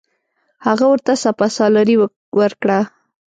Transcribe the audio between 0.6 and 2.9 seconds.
هغه ورته سپه سالاري ورکړه.